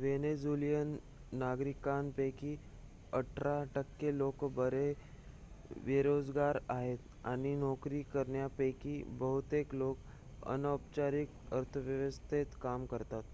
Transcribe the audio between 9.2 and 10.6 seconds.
बहुतेक लोकं